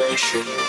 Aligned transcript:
foundation. 0.00 0.59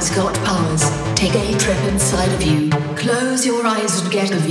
Flowers 0.00 0.16
got 0.16 0.34
powers. 0.46 0.82
Take 1.14 1.34
a 1.34 1.58
trip 1.58 1.78
inside 1.92 2.32
of 2.32 2.42
you. 2.42 2.70
Close 2.96 3.44
your 3.44 3.66
eyes 3.66 4.00
and 4.00 4.10
get 4.10 4.30
a 4.30 4.36
view. 4.36 4.49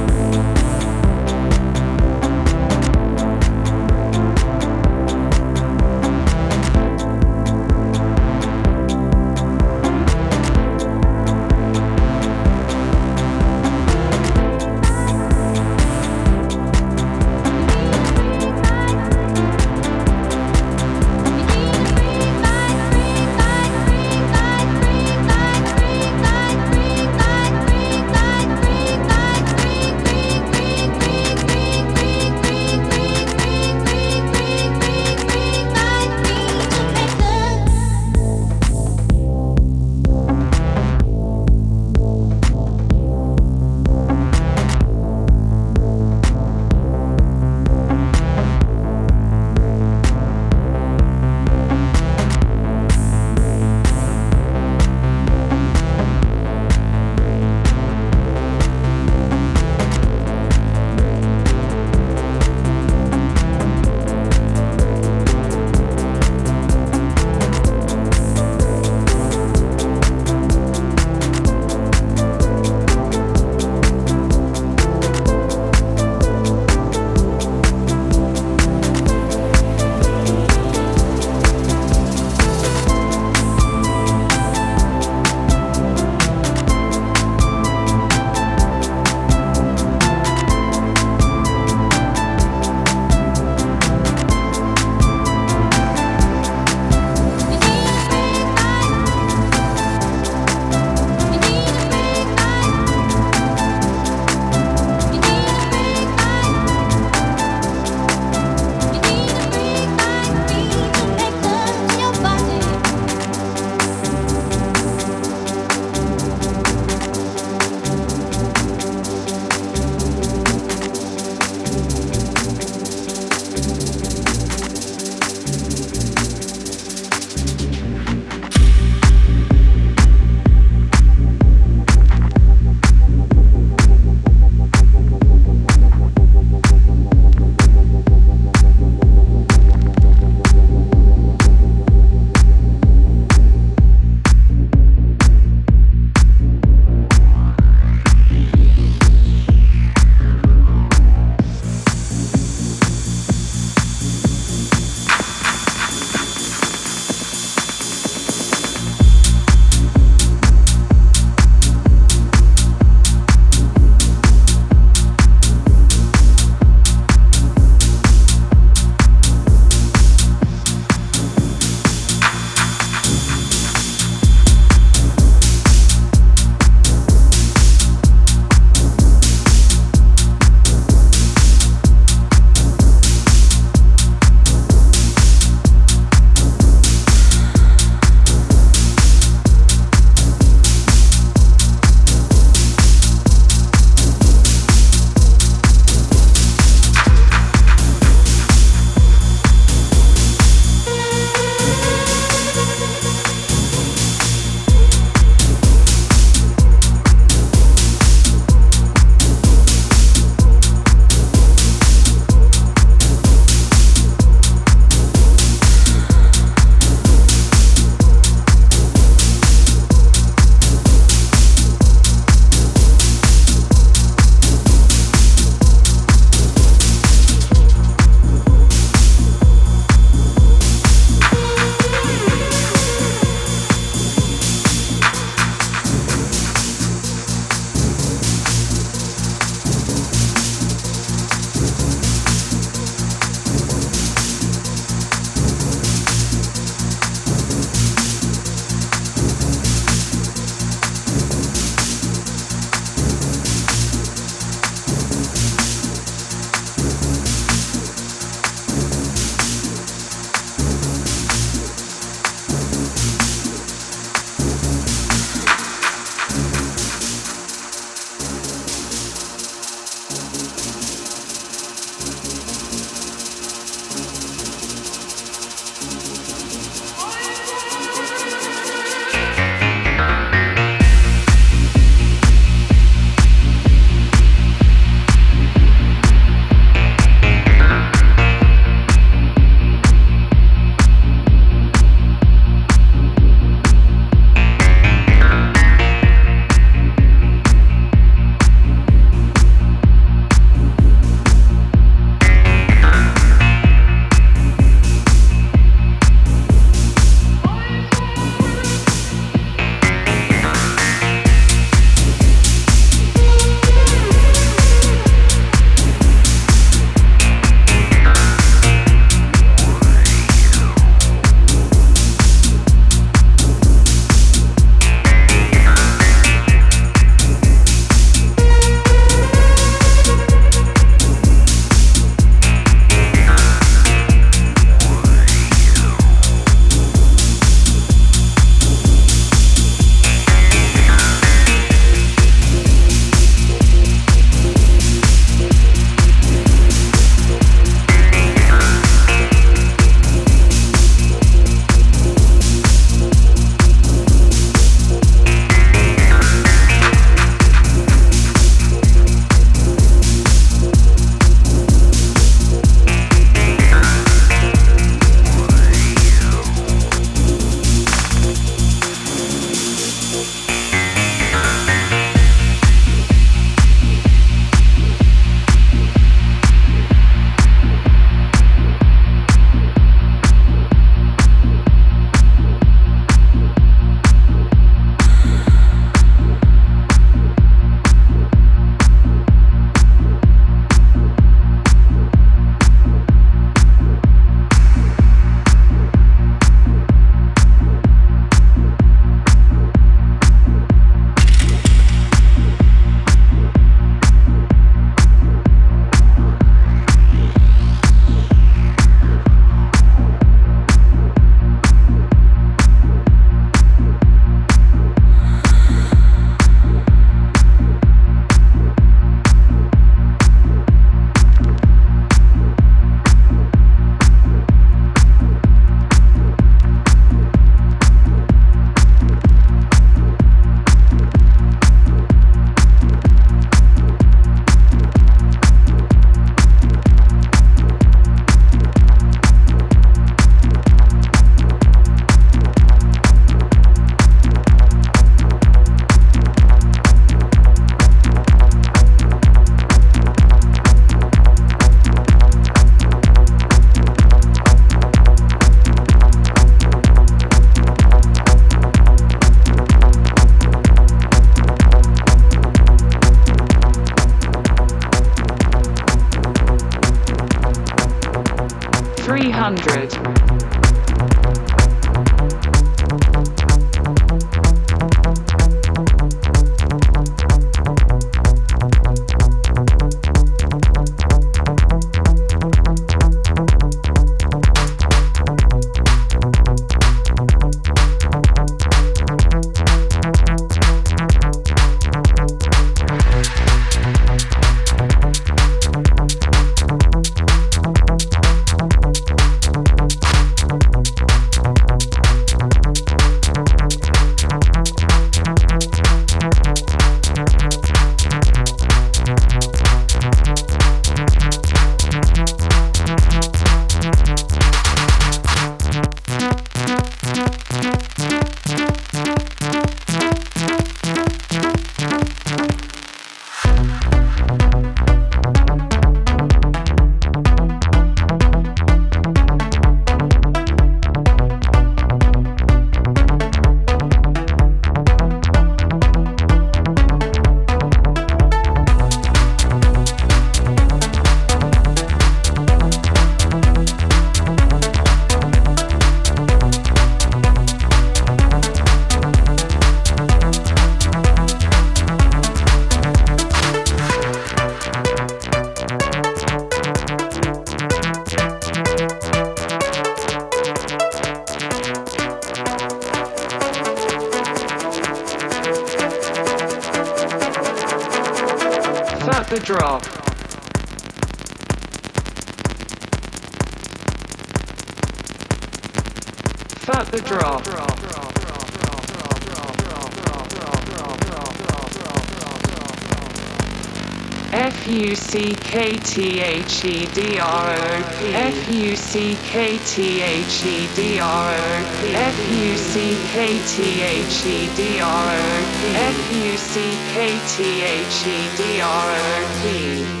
T 585.84 586.20
H 586.20 586.64
E 586.64 586.86
D 586.86 587.18
R 587.18 587.54
O 587.54 587.82
P 587.98 588.14
F 588.14 588.48
U 588.50 588.76
C 588.76 589.16
K 589.24 589.58
T 589.58 590.02
H 590.02 590.44
E 590.44 590.68
D 590.76 591.00
R 591.00 591.34
O 591.34 591.64
P 591.80 591.94
F 591.94 592.18
U 592.30 592.56
C 592.56 592.96
K 593.12 593.38
T 593.46 593.82
H 593.82 594.26
E 594.26 594.48
D 594.56 594.80
R 594.80 595.16
O 595.16 595.42
P 595.58 595.76
F 595.76 596.12
U 596.12 596.36
C 596.36 596.60
K 596.92 597.18
T 597.26 597.62
H 597.62 598.06
E 598.06 598.18
D 598.36 598.60
R 598.60 598.90
O 598.96 599.26
P 599.42 600.00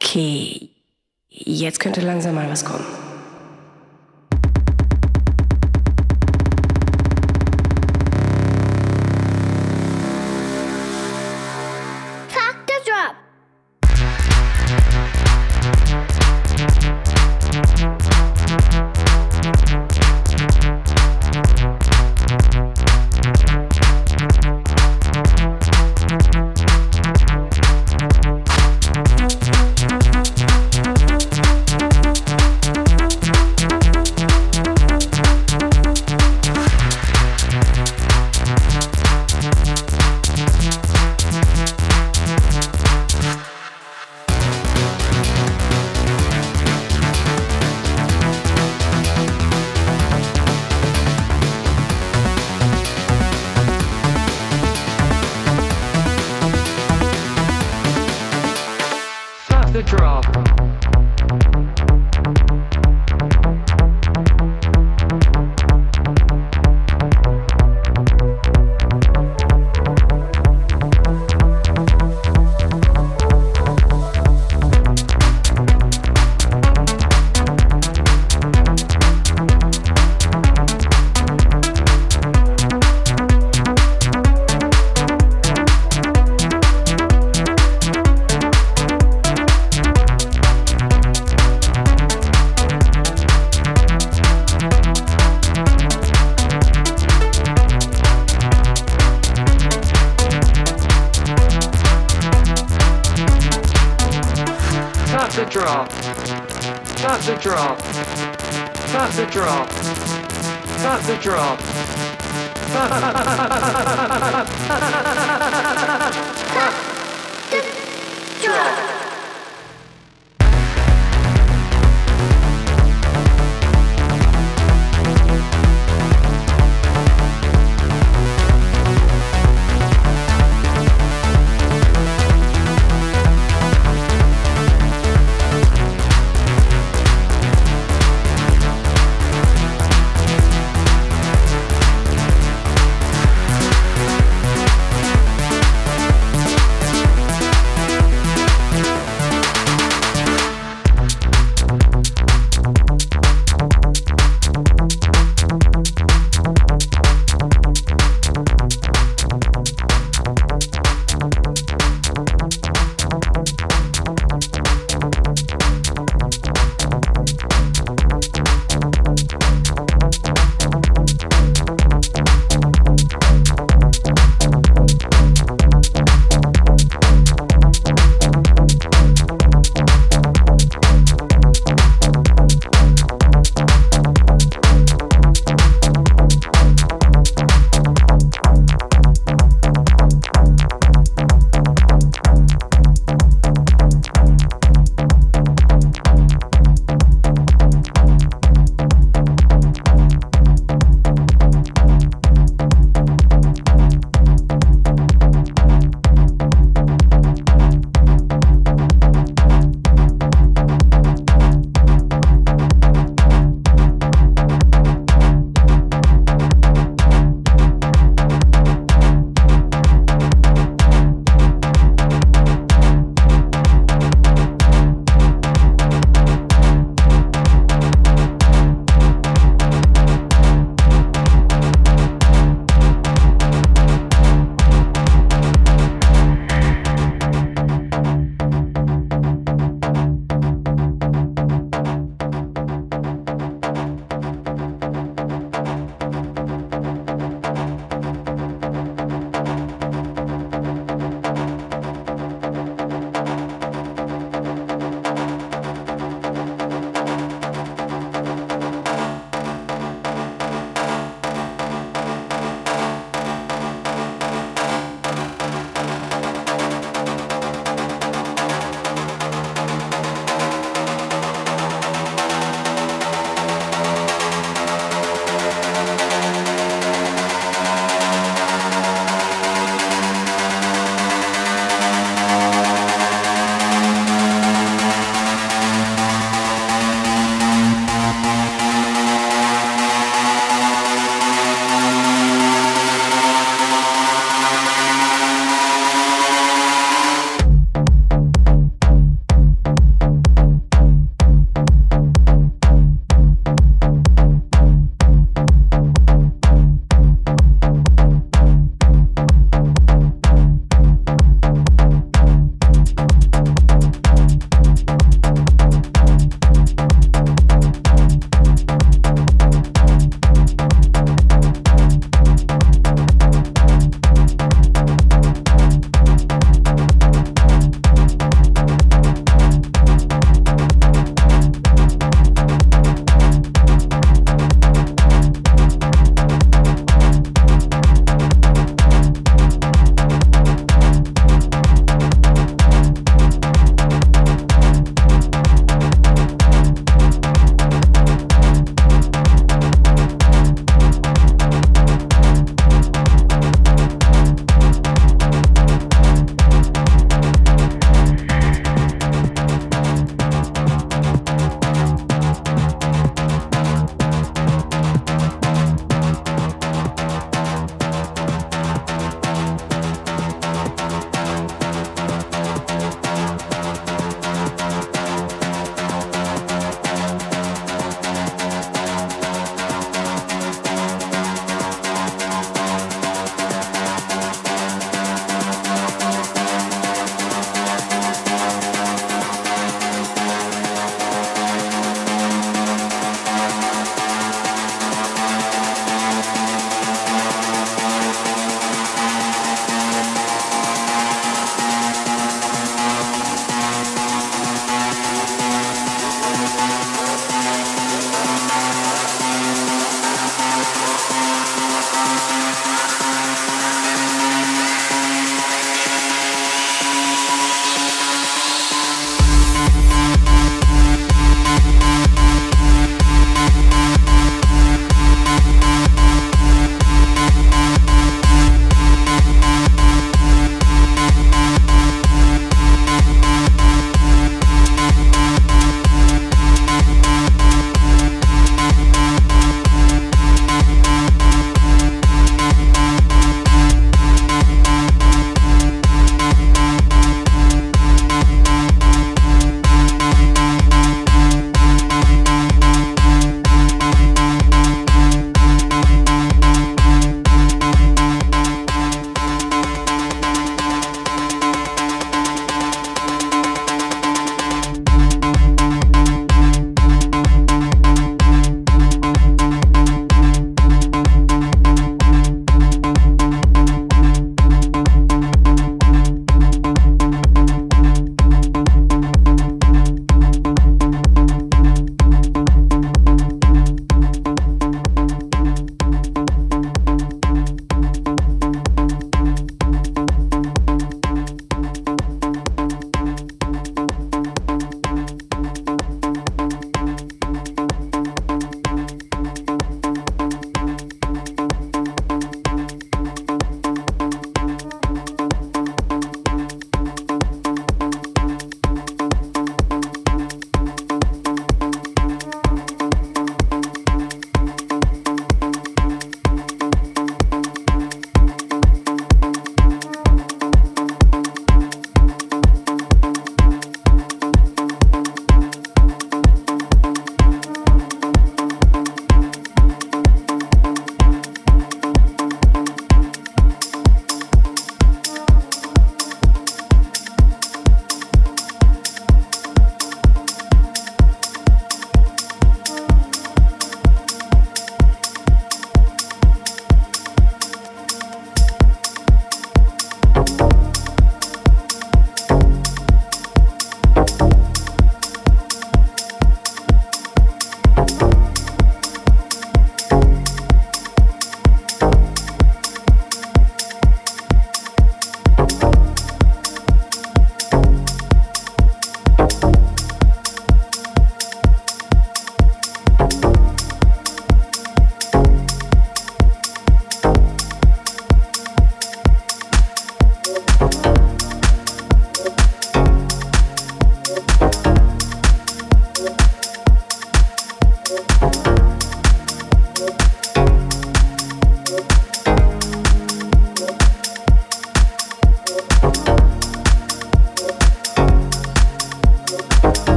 Okay, 0.00 0.70
jetzt 1.28 1.80
könnte 1.80 2.00
langsam 2.00 2.34
mal 2.34 2.48
was 2.48 2.64
kommen. 2.64 2.97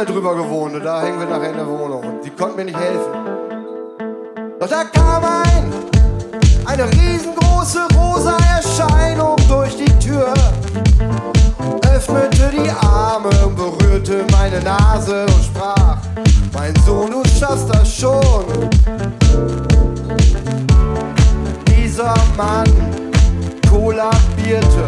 Manne 0.00 0.12
drüber 0.12 0.34
gewohnt 0.34 0.74
und 0.74 0.82
da 0.82 1.02
hängen 1.02 1.18
wir 1.18 1.26
nachher 1.26 1.50
in 1.50 1.56
der 1.56 1.66
Wohnung. 1.66 2.02
Und 2.02 2.24
die 2.24 2.30
konnten 2.30 2.56
mir 2.56 2.64
nicht 2.64 2.78
helfen. 2.78 3.12
Doch 4.58 4.68
da 4.68 4.84
kam 4.84 5.22
ein, 5.24 5.72
eine 6.64 6.84
riesengroße 6.90 7.80
rosa 7.94 8.38
Erscheinung 8.56 9.36
durch 9.46 9.76
die 9.76 9.92
Tür. 9.98 10.32
Öffnete 11.94 12.50
die 12.50 12.70
Arme 12.70 13.28
und 13.44 13.56
berührte 13.56 14.24
meine 14.32 14.62
Nase 14.62 15.26
und 15.26 15.44
sprach, 15.44 15.98
mein 16.54 16.74
Sohn, 16.86 17.10
du 17.10 17.22
schaffst 17.38 17.68
das 17.68 17.94
schon. 17.94 18.44
Dieser 21.68 22.14
Mann 22.38 22.72
kollabierte 23.68 24.84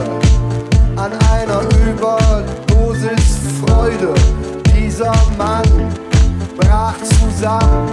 an 0.96 1.12
einer 1.30 1.60
Überdosis 1.86 3.40
Freude. 3.60 4.14
Brach 6.56 6.94
zusammen 7.02 7.88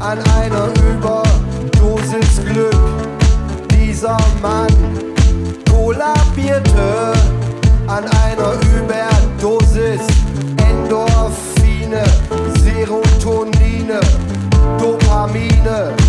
an 0.00 0.18
einer 0.38 0.68
Überdosis 0.90 2.44
Glück. 2.44 2.74
Dieser 3.70 4.16
Mann 4.42 4.74
kollabierte 5.70 7.12
an 7.86 8.04
einer 8.04 8.54
Überdosis 8.76 10.06
Endorphine, 10.56 12.04
Serotonine, 12.62 14.00
Dopamine. 14.78 15.99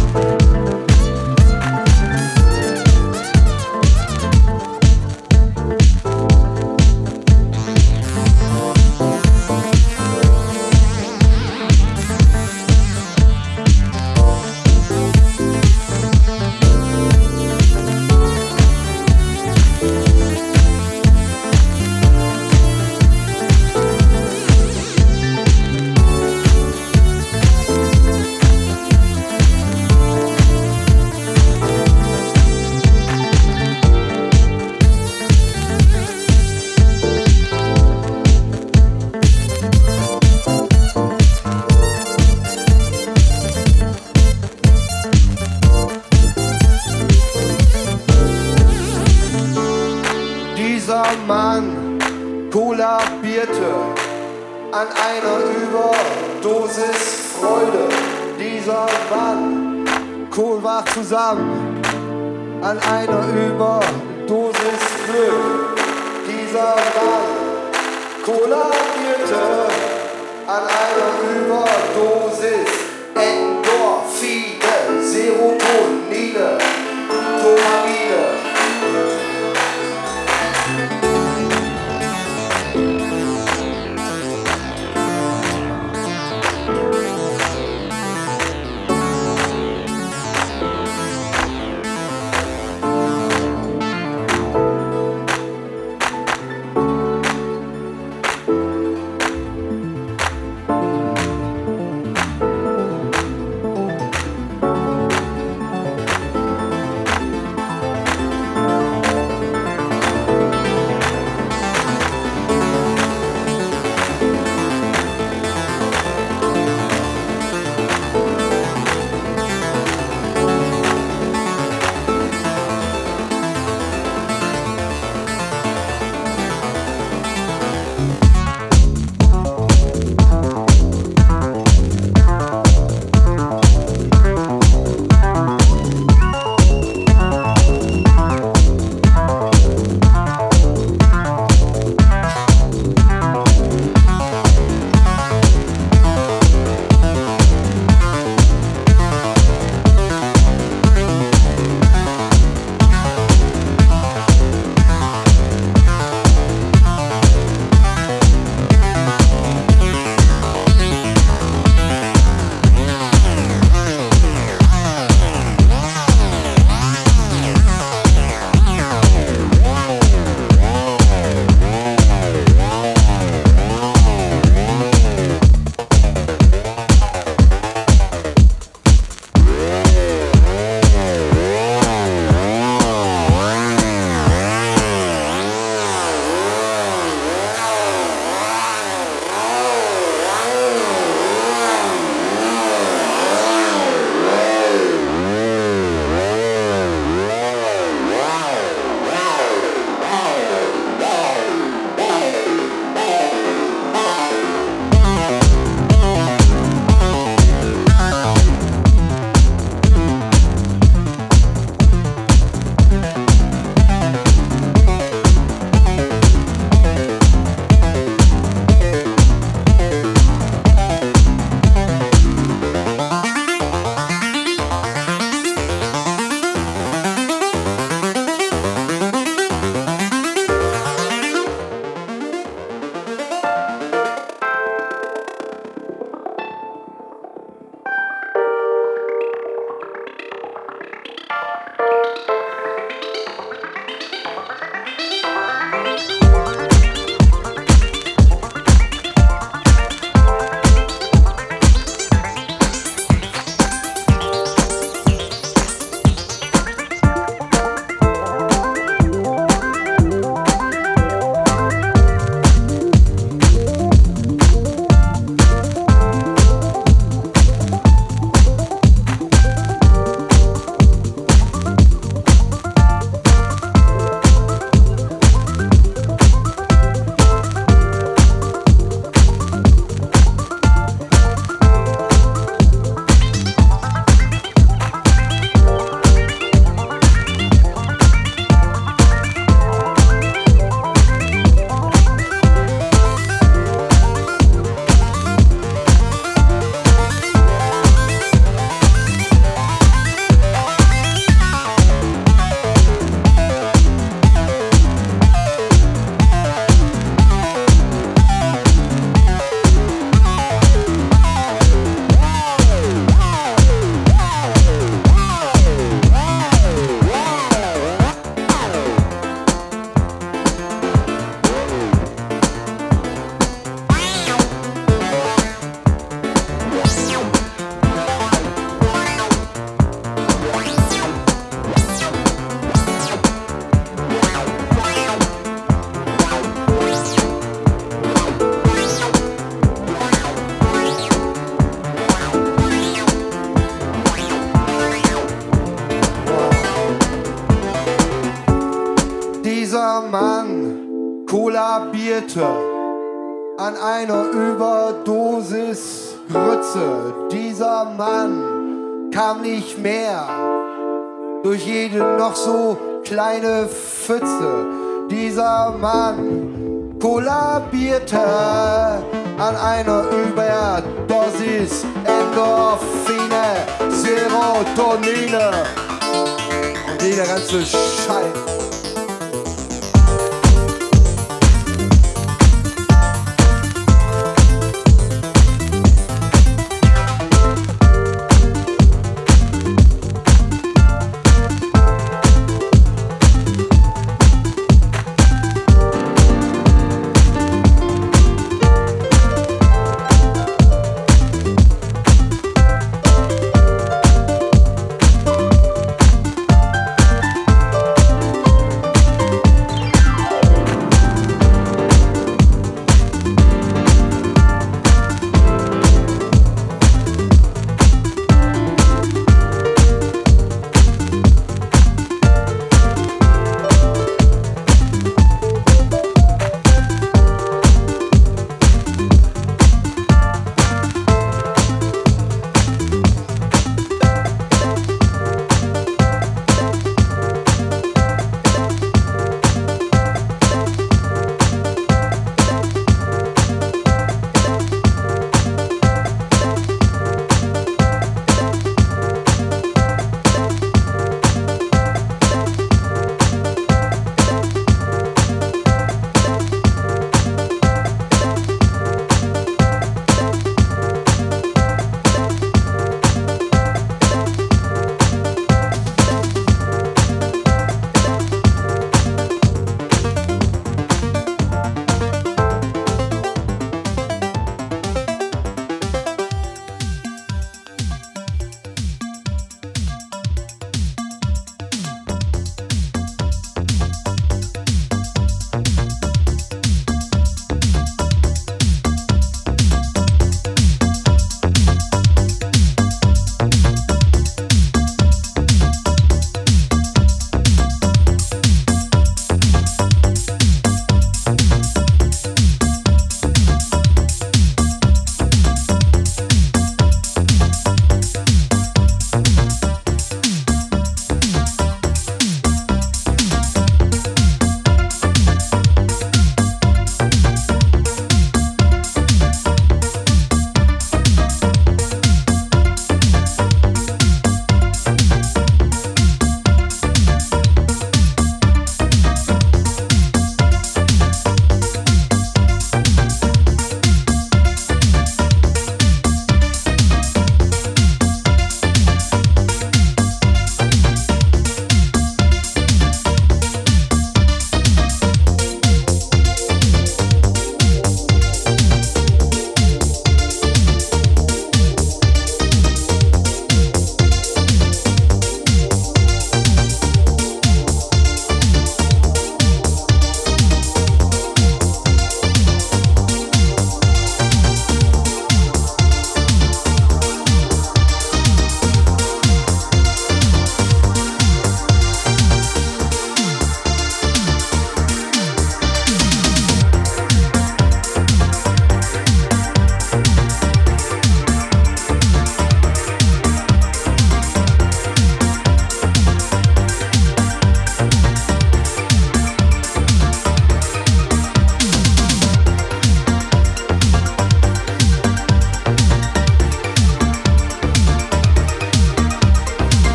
Jeder 377.21 377.35
ganze 377.35 377.65
Scheiß. 377.65 378.60